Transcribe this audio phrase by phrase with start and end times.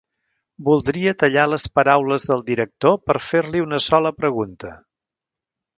[0.69, 4.77] Voldria tallar les paraules del director per fer-li una sola pregunta.